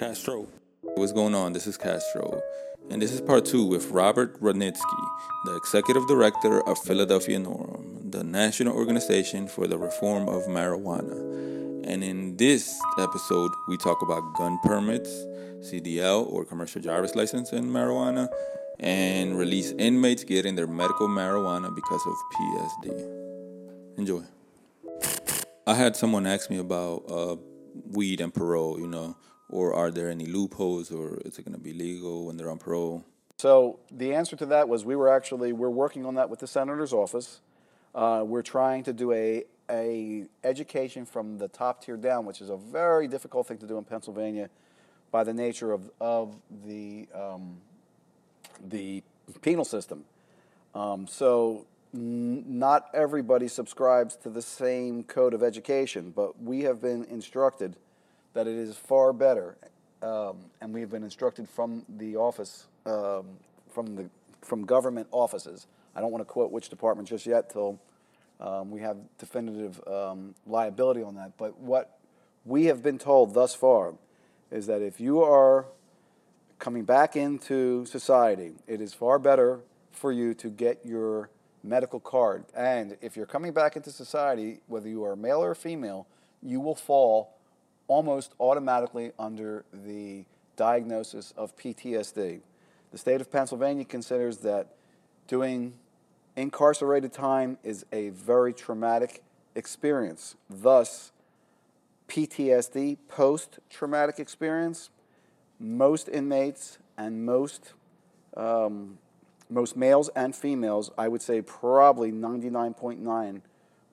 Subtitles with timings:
[0.00, 0.48] Castro.
[0.80, 1.52] What's going on?
[1.52, 2.40] This is Castro.
[2.90, 5.08] And this is part two with Robert Rudnitsky,
[5.44, 11.84] the executive director of Philadelphia NORML, the national organization for the reform of marijuana.
[11.86, 15.10] And in this episode, we talk about gun permits,
[15.68, 18.26] CDL or commercial driver's license in marijuana,
[18.78, 23.98] and release inmates getting their medical marijuana because of PSD.
[23.98, 24.22] Enjoy.
[25.66, 27.36] I had someone ask me about uh,
[27.90, 29.14] weed and parole, you know,
[29.50, 32.58] or are there any loopholes, or is it going to be legal when they're on
[32.58, 33.04] parole?
[33.38, 36.46] So the answer to that was we were actually we're working on that with the
[36.46, 37.40] senator's office.
[37.94, 42.50] Uh, we're trying to do a a education from the top tier down, which is
[42.50, 44.50] a very difficult thing to do in Pennsylvania,
[45.10, 46.36] by the nature of of
[46.66, 47.58] the um,
[48.68, 49.02] the
[49.42, 50.04] penal system.
[50.74, 56.80] Um, so n- not everybody subscribes to the same code of education, but we have
[56.80, 57.76] been instructed
[58.34, 59.56] that it is far better,
[60.02, 63.26] um, and we have been instructed from the office, um,
[63.72, 64.08] from the
[64.42, 65.66] from government offices.
[65.94, 67.78] I don't want to quote which department just yet till
[68.40, 71.32] um, we have definitive um, liability on that.
[71.36, 71.98] But what
[72.44, 73.94] we have been told thus far
[74.50, 75.66] is that if you are
[76.58, 79.60] coming back into society, it is far better
[79.92, 81.30] for you to get your
[81.62, 82.44] medical card.
[82.54, 86.06] And if you're coming back into society, whether you are male or female,
[86.42, 87.34] you will fall
[87.90, 90.24] almost automatically under the
[90.54, 92.40] diagnosis of PTSD.
[92.92, 94.76] The state of Pennsylvania considers that
[95.26, 95.72] doing
[96.36, 99.24] incarcerated time is a very traumatic
[99.56, 100.36] experience.
[100.48, 101.10] Thus,
[102.06, 104.90] PTSD, post traumatic experience,
[105.58, 107.72] most inmates and most,
[108.36, 108.98] um,
[109.48, 113.40] most males and females, I would say probably 99.9,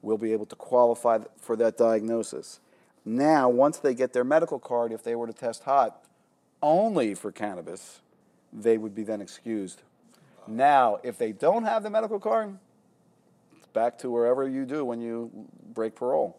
[0.03, 2.59] will be able to qualify for that diagnosis.
[3.07, 6.03] Now, once they get their medical card, if they were to test hot
[6.61, 8.01] only for cannabis,
[8.51, 9.81] they would be then excused.
[10.45, 12.57] Now, if they don't have the medical card,
[13.55, 15.31] it's back to wherever you do when you
[15.73, 16.37] break parole.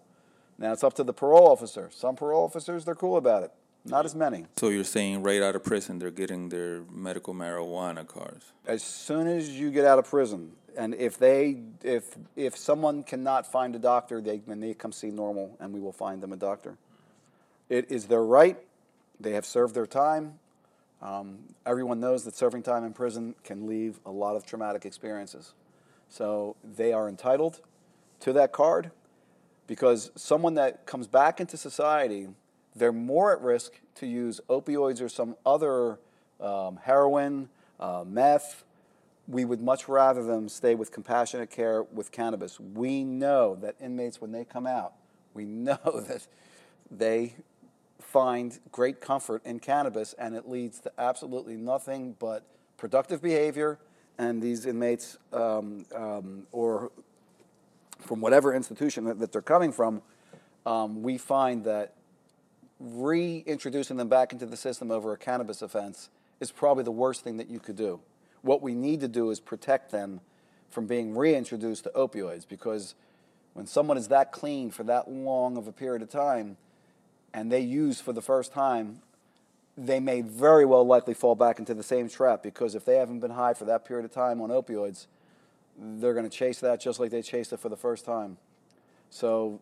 [0.58, 1.88] Now, it's up to the parole officer.
[1.90, 3.52] Some parole officers, they're cool about it.
[3.90, 4.46] Not as many.
[4.56, 8.52] So you're saying right out of prison they're getting their medical marijuana cards?
[8.66, 13.50] As soon as you get out of prison, and if they, if if someone cannot
[13.50, 16.36] find a doctor, they then they come see NORML, and we will find them a
[16.36, 16.76] doctor.
[17.68, 18.58] It is their right.
[19.20, 20.38] They have served their time.
[21.00, 25.52] Um, everyone knows that serving time in prison can leave a lot of traumatic experiences.
[26.08, 27.60] So they are entitled
[28.20, 28.90] to that card
[29.66, 32.28] because someone that comes back into society,
[32.78, 35.98] they're more at risk to use opioids or some other
[36.40, 37.48] um, heroin,
[37.80, 38.64] uh, meth.
[39.26, 42.58] We would much rather them stay with compassionate care with cannabis.
[42.58, 44.94] We know that inmates, when they come out,
[45.34, 45.78] we know
[46.08, 46.26] that
[46.90, 47.34] they
[48.00, 52.44] find great comfort in cannabis, and it leads to absolutely nothing but
[52.76, 53.78] productive behavior.
[54.18, 56.90] And these inmates, um, um, or
[58.00, 60.02] from whatever institution that, that they're coming from,
[60.66, 61.94] um, we find that
[62.80, 67.36] reintroducing them back into the system over a cannabis offense is probably the worst thing
[67.38, 68.00] that you could do.
[68.42, 70.20] What we need to do is protect them
[70.70, 72.94] from being reintroduced to opioids because
[73.54, 76.56] when someone is that clean for that long of a period of time
[77.34, 79.02] and they use for the first time,
[79.76, 83.20] they may very well likely fall back into the same trap because if they haven't
[83.20, 85.06] been high for that period of time on opioids,
[85.76, 88.36] they're going to chase that just like they chased it for the first time.
[89.10, 89.60] So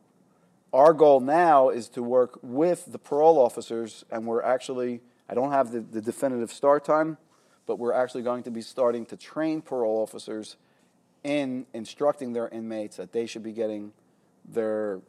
[0.76, 5.50] our goal now is to work with the parole officers, and we're actually, I don't
[5.50, 7.16] have the, the definitive start time,
[7.64, 10.56] but we're actually going to be starting to train parole officers
[11.24, 13.90] in instructing their inmates that they should be getting
[14.46, 15.00] their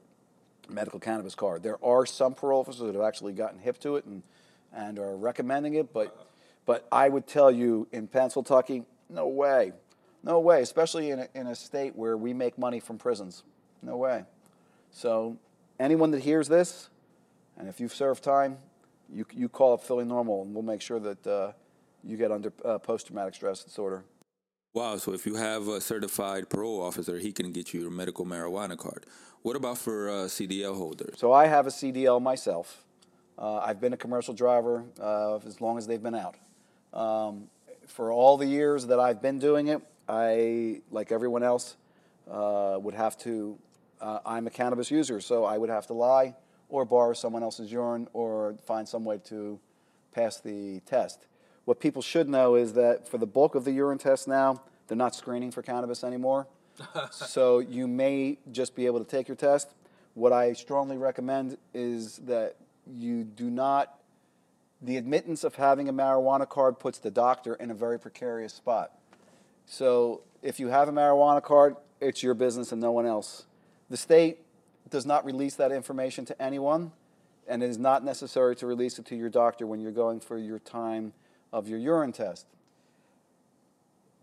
[0.69, 1.63] medical cannabis card.
[1.63, 4.23] There are some parole officers that have actually gotten hip to it and,
[4.73, 6.29] and are recommending it, but,
[6.65, 9.73] but I would tell you in Pennsylvania, no way.
[10.23, 13.43] No way, especially in a, in a state where we make money from prisons.
[13.81, 14.23] No way.
[14.91, 15.37] So,
[15.79, 16.89] anyone that hears this,
[17.57, 18.57] and if you've served time,
[19.09, 21.51] you, you call up Philly NORML, and we'll make sure that uh,
[22.03, 24.03] you get under uh, post traumatic stress disorder.
[24.73, 28.25] Wow, so if you have a certified parole officer, he can get you your medical
[28.25, 29.05] marijuana card.
[29.41, 31.17] What about for uh, CDL holders?
[31.17, 32.83] So, I have a CDL myself.
[33.37, 36.35] Uh, I've been a commercial driver uh, as long as they've been out.
[36.93, 37.47] Um,
[37.87, 41.77] for all the years that I've been doing it, I, like everyone else,
[42.29, 43.57] uh, would have to.
[43.99, 46.35] Uh, I'm a cannabis user, so I would have to lie
[46.69, 49.59] or borrow someone else's urine or find some way to
[50.13, 51.25] pass the test.
[51.65, 54.97] What people should know is that for the bulk of the urine tests now, they're
[54.97, 56.47] not screening for cannabis anymore.
[57.11, 59.73] so you may just be able to take your test.
[60.13, 62.55] What I strongly recommend is that
[62.85, 63.97] you do not
[64.81, 68.91] the admittance of having a marijuana card puts the doctor in a very precarious spot.
[69.65, 73.45] So if you have a marijuana card, it's your business and no one else.
[73.89, 74.39] The state
[74.89, 76.91] does not release that information to anyone,
[77.47, 80.37] and it is not necessary to release it to your doctor when you're going for
[80.37, 81.13] your time
[81.53, 82.45] of your urine test.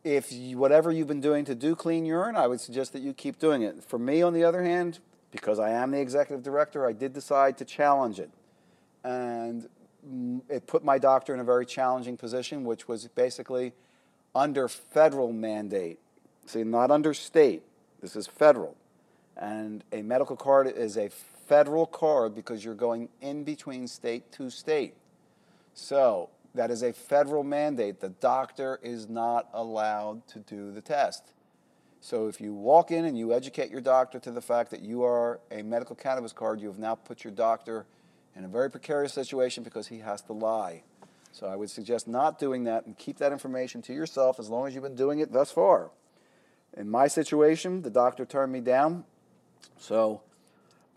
[0.03, 3.15] If you, whatever you've been doing to do clean urine, I would suggest that you
[3.15, 3.83] keep doing it.
[3.83, 4.99] For me, on the other hand,
[5.31, 8.31] because I am the executive director, I did decide to challenge it.
[9.03, 9.69] And
[10.51, 13.73] it put my doctor in a very challenging position, which was basically
[14.35, 15.99] under federal mandate.
[16.47, 17.63] See, not under state.
[18.03, 18.77] This is federal.
[19.37, 24.51] And a medical card is a federal card because you're going in between state to
[24.51, 24.95] state.
[25.75, 28.01] So that is a federal mandate.
[28.01, 31.33] The doctor is not allowed to do the test.
[32.01, 35.05] So if you walk in and you educate your doctor to the fact that you
[35.05, 37.87] are a medical cannabis card, you have now put your doctor
[38.37, 40.83] in a very precarious situation because he has to lie.
[41.33, 44.69] So I would suggest not doing that and keep that information to yourself as long
[44.69, 45.91] as you've been doing it thus far.
[46.77, 49.05] In my situation, the doctor turned me down.
[49.79, 50.23] So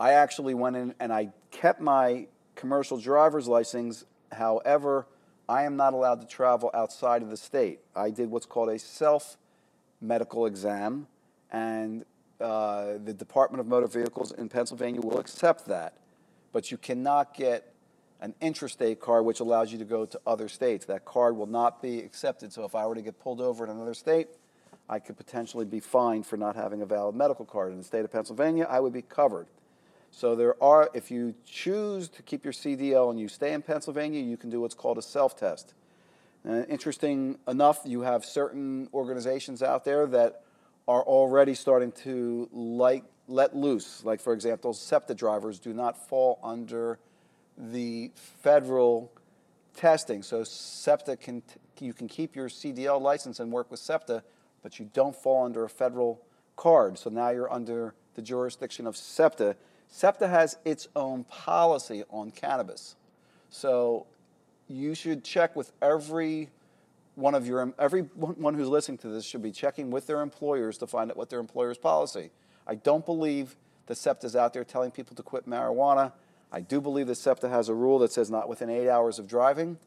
[0.00, 4.04] I actually went in and I kept my commercial driver's license.
[4.32, 5.06] However,
[5.48, 7.80] I am not allowed to travel outside of the state.
[7.96, 9.38] I did what's called a self
[10.00, 11.06] medical exam,
[11.50, 12.04] and
[12.40, 15.94] uh, the Department of Motor Vehicles in Pennsylvania will accept that.
[16.52, 17.72] But you cannot get
[18.20, 20.84] an interstate card which allows you to go to other states.
[20.86, 22.52] That card will not be accepted.
[22.52, 24.28] So if I were to get pulled over in another state,
[24.88, 27.72] I could potentially be fined for not having a valid medical card.
[27.72, 29.48] In the state of Pennsylvania, I would be covered.
[30.10, 34.22] So there are, if you choose to keep your CDL and you stay in Pennsylvania,
[34.22, 35.74] you can do what's called a self-test.
[36.48, 40.42] Uh, interesting enough, you have certain organizations out there that
[40.86, 44.02] are already starting to like let loose.
[44.04, 46.98] Like for example, SEPTA drivers do not fall under
[47.58, 49.12] the federal
[49.74, 50.22] testing.
[50.22, 51.42] So SEPTA can
[51.80, 54.24] you can keep your CDL license and work with SEPTA,
[54.68, 56.20] but you don't fall under a federal
[56.54, 56.98] card.
[56.98, 59.56] So now you're under the jurisdiction of SEPTA
[59.88, 62.94] SEPTA has its own policy on cannabis.
[63.48, 64.06] So
[64.68, 66.50] you should check with every
[67.14, 70.86] one of your everyone who's listening to this should be checking with their employers to
[70.86, 72.28] find out what their employer's policy.
[72.66, 73.56] I don't believe
[73.86, 76.12] the that is out there telling people to quit marijuana.
[76.52, 79.26] I do believe that SEPTA has a rule that says not within eight hours of
[79.26, 79.78] driving.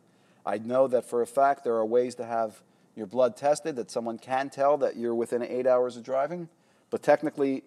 [0.44, 2.64] I know that for a fact there are ways to have
[2.96, 6.50] your blood tested that someone can tell that you're within eight hours of driving.
[6.90, 7.64] But technically,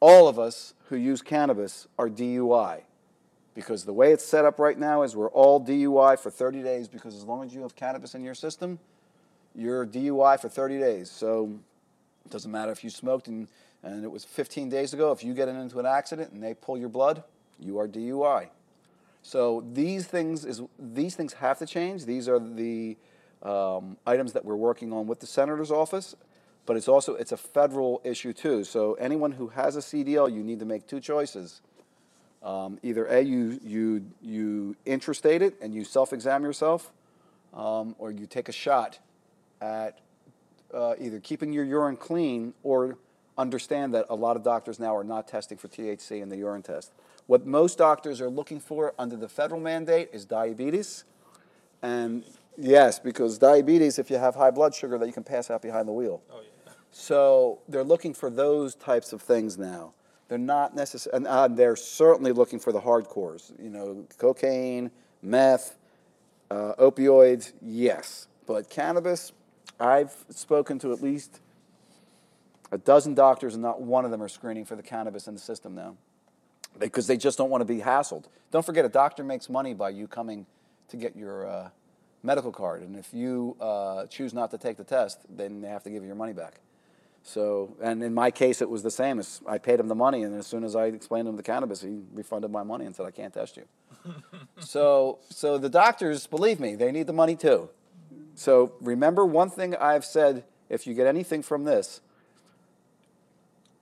[0.00, 2.82] all of us who use cannabis are DUI.
[3.54, 6.88] Because the way it's set up right now is we're all DUI for 30 days
[6.88, 8.78] because as long as you have cannabis in your system,
[9.54, 11.10] you're DUI for 30 days.
[11.10, 11.52] So
[12.24, 13.48] it doesn't matter if you smoked and,
[13.82, 16.78] and it was 15 days ago, if you get into an accident and they pull
[16.78, 17.22] your blood,
[17.58, 18.48] you are DUI.
[19.22, 22.06] So these things, is, these things have to change.
[22.06, 22.96] These are the
[23.42, 26.14] um, items that we're working on with the senator's office
[26.66, 28.64] but it's also it's a federal issue too.
[28.64, 31.60] So anyone who has a CDL, you need to make two choices.
[32.42, 36.92] Um, either a you you you intrastate it and you self-examine yourself,
[37.54, 38.98] um, or you take a shot
[39.60, 40.00] at
[40.74, 42.96] uh, either keeping your urine clean or
[43.38, 46.62] understand that a lot of doctors now are not testing for THC in the urine
[46.62, 46.92] test.
[47.26, 51.04] What most doctors are looking for under the federal mandate is diabetes,
[51.80, 52.24] and
[52.56, 55.88] yes, because diabetes, if you have high blood sugar, that you can pass out behind
[55.88, 56.22] the wheel.
[56.32, 56.72] Oh, yeah.
[56.90, 59.94] So they're looking for those types of things now.
[60.28, 63.52] They're not necessary, and uh, they're certainly looking for the hardcores.
[63.62, 64.90] You know, cocaine,
[65.20, 65.76] meth,
[66.50, 68.28] uh, opioids, yes.
[68.46, 69.32] But cannabis,
[69.78, 71.40] I've spoken to at least
[72.70, 75.40] a dozen doctors, and not one of them are screening for the cannabis in the
[75.40, 75.96] system now
[76.78, 78.24] because they just don't want to be hassled.
[78.50, 80.46] Don't forget, a doctor makes money by you coming
[80.88, 81.68] to get your uh,
[82.22, 85.82] medical card, and if you uh, choose not to take the test, then they have
[85.84, 86.60] to give you your money back.
[87.24, 89.18] So, and in my case, it was the same.
[89.18, 91.42] As I paid him the money, and as soon as I explained to him the
[91.42, 93.64] cannabis, he refunded my money and said, "I can't test you."
[94.58, 97.68] so, so the doctors, believe me, they need the money too.
[98.34, 102.00] So remember one thing I've said: if you get anything from this,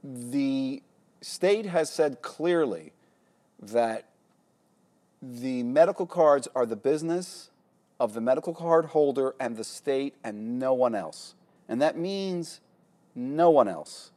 [0.04, 0.82] the
[1.22, 2.92] state has said clearly
[3.60, 4.06] that
[5.22, 7.49] the medical cards are the business
[8.00, 11.34] of the medical card holder and the state and no one else.
[11.68, 12.60] And that means
[13.14, 14.10] no one else.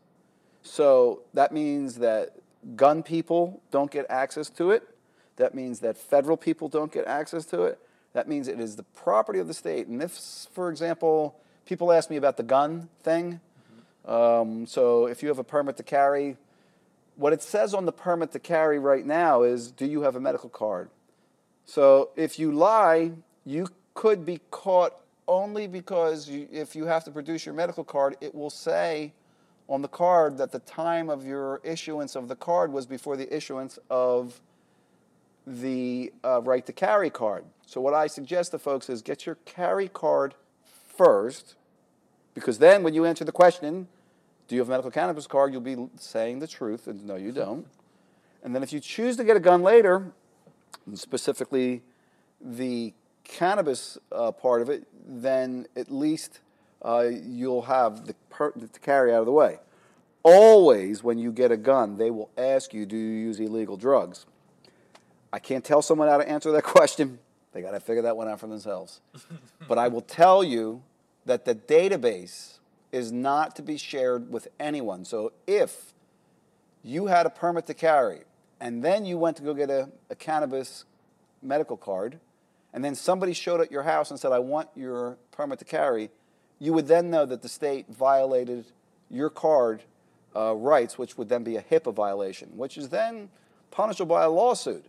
[0.63, 2.37] So that means that
[2.77, 4.87] gun people don't get access to it.
[5.35, 7.77] That means that federal people don't get access to it.
[8.13, 9.87] That means it is the property of the state.
[9.87, 10.11] And if,
[10.53, 11.35] for example,
[11.65, 13.41] people ask me about the gun thing,
[14.05, 16.37] um, so if you have a permit to carry,
[17.17, 20.19] what it says on the permit to carry right now is, do you have a
[20.19, 20.89] medical card?
[21.65, 23.13] So if you lie
[23.45, 24.93] you could be caught
[25.27, 29.13] only because you, if you have to produce your medical card, it will say
[29.69, 33.33] on the card that the time of your issuance of the card was before the
[33.33, 34.41] issuance of
[35.45, 37.45] the uh, right to carry card.
[37.65, 40.35] So, what I suggest to folks is get your carry card
[40.97, 41.55] first,
[42.33, 43.87] because then when you answer the question,
[44.47, 47.31] do you have a medical cannabis card, you'll be saying the truth, and no, you
[47.31, 47.65] don't.
[48.43, 50.11] And then if you choose to get a gun later,
[50.93, 51.81] specifically
[52.41, 56.39] the cannabis uh, part of it, then at least
[56.83, 59.59] uh, you'll have the, per- the carry out of the way.
[60.23, 64.25] Always, when you get a gun, they will ask you, do you use illegal drugs?
[65.31, 67.19] I can't tell someone how to answer that question.
[67.51, 69.01] They got to figure that one out for themselves.
[69.67, 70.81] but I will tell you
[71.25, 72.59] that the database
[72.91, 75.03] is not to be shared with anyone.
[75.05, 75.93] So if
[76.83, 78.21] you had a permit to carry
[78.59, 80.85] and then you went to go get a, a cannabis
[81.41, 82.19] medical card,
[82.73, 86.09] and then somebody showed at your house and said, I want your permit to carry,
[86.59, 88.65] you would then know that the state violated
[89.09, 89.83] your card
[90.35, 93.29] uh, rights, which would then be a HIPAA violation, which is then
[93.69, 94.85] punishable by a lawsuit.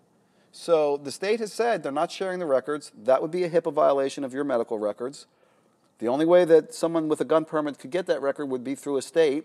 [0.50, 2.92] So the state has said they're not sharing the records.
[2.96, 5.26] That would be a HIPAA violation of your medical records.
[5.98, 8.74] The only way that someone with a gun permit could get that record would be
[8.74, 9.44] through a state.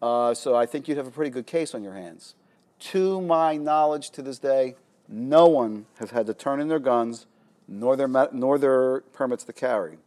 [0.00, 2.34] Uh, so I think you'd have a pretty good case on your hands.
[2.80, 4.74] To my knowledge to this day,
[5.08, 7.26] no one has had to turn in their guns
[7.68, 9.98] nor their, nor their permits to carry.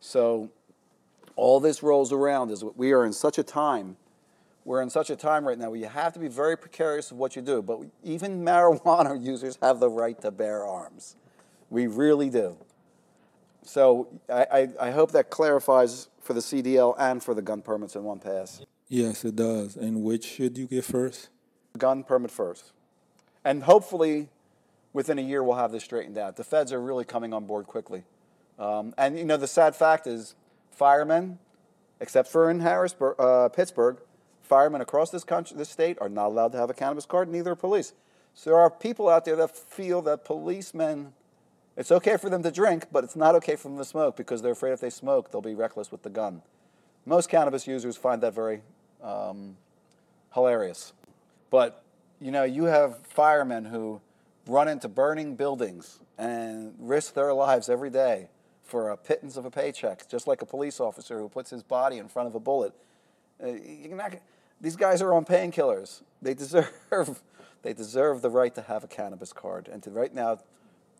[0.00, 0.50] So
[1.36, 3.96] all this rolls around is we are in such a time
[4.64, 7.18] we're in such a time right now where you have to be very precarious of
[7.18, 7.62] what you do.
[7.62, 11.16] But even marijuana users have the right to bear arms.
[11.70, 12.56] We really do.
[13.62, 17.96] So I, I, I, hope that clarifies for the CDL and for the gun permits
[17.96, 18.60] in one pass.
[18.88, 19.76] Yes, it does.
[19.76, 21.30] And which should you get first?
[21.78, 22.72] Gun permit first.
[23.42, 24.28] And hopefully
[24.94, 26.36] within a year we'll have this straightened out.
[26.36, 28.04] The feds are really coming on board quickly.
[28.58, 30.34] Um, and you know, the sad fact is
[30.70, 31.38] firemen,
[32.00, 33.98] except for in Harrisburg, uh, Pittsburgh,
[34.42, 37.50] firemen across this country, this state, are not allowed to have a cannabis card, neither
[37.50, 37.92] are police.
[38.34, 41.12] So there are people out there that feel that policemen,
[41.76, 44.42] it's okay for them to drink, but it's not okay for them to smoke because
[44.42, 46.42] they're afraid if they smoke, they'll be reckless with the gun.
[47.06, 48.62] Most cannabis users find that very
[49.02, 49.56] um,
[50.32, 50.92] hilarious.
[51.50, 51.82] But,
[52.20, 54.00] you know, you have firemen who
[54.46, 58.28] run into burning buildings and risk their lives every day
[58.62, 61.98] for a pittance of a paycheck, just like a police officer who puts his body
[61.98, 62.74] in front of a bullet.
[63.42, 63.52] Uh,
[63.90, 64.14] not,
[64.60, 66.02] these guys are on painkillers.
[66.22, 66.72] They deserve,
[67.62, 69.68] they deserve the right to have a cannabis card.
[69.68, 70.38] And to, right now,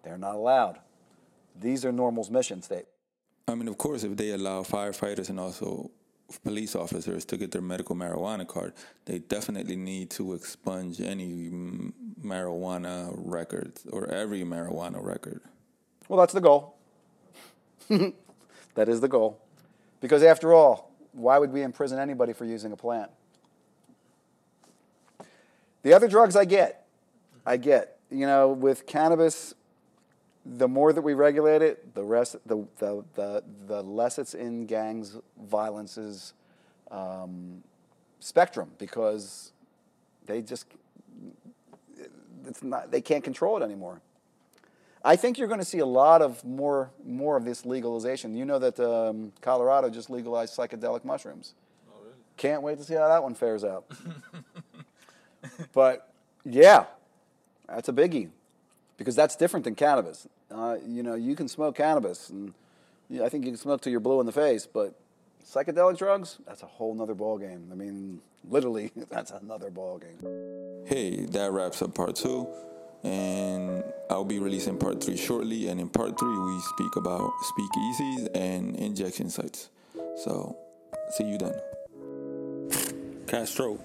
[0.03, 0.79] they're not allowed.
[1.59, 2.89] These are NORML's mission statement.
[3.49, 5.91] I mean, of course, if they allow firefighters and also
[6.43, 8.73] police officers to get their medical marijuana card,
[9.05, 11.51] they definitely need to expunge any
[12.23, 15.41] marijuana records or every marijuana record.
[16.09, 16.77] Well, that's the goal.
[17.89, 19.39] that is the goal.
[20.01, 23.11] Because after all, why would we imprison anybody for using a plant?
[25.83, 26.87] The other drugs I get,
[27.47, 27.99] I get.
[28.11, 29.55] You know, with cannabis,
[30.47, 34.67] the more that we regulate it, the rest, the the the, the less it's in
[34.67, 36.35] gangs, violences,
[36.91, 37.63] um,
[38.21, 39.53] spectrum because
[40.27, 40.67] they just
[42.47, 44.01] it's not they can't control it anymore.
[45.07, 48.35] I think you're going to see a lot of more more of this legalization.
[48.35, 51.55] You know that um, Colorado just legalized psychedelic mushrooms.
[51.89, 52.15] Oh, really?
[52.37, 53.85] Can't wait to see how that one fares out.
[55.73, 56.11] but
[56.45, 56.87] yeah,
[57.69, 58.31] that's a biggie
[58.97, 60.27] because that's different than cannabis.
[60.55, 62.55] Uh, you know, you can smoke cannabis, and
[63.21, 64.95] I think you can smoke till you're blue in the face, but
[65.45, 67.69] psychedelic drugs, that's a whole nother ball game.
[67.73, 70.87] I mean, literally, that's another ball game.
[70.87, 72.47] Hey, that wraps up part two,
[73.03, 75.69] and I'll be releasing part three shortly.
[75.69, 79.71] And in part three, we speak about speakeasies and injection sites.
[80.23, 80.57] So,
[81.11, 81.55] see you then.
[83.27, 83.81] Castro.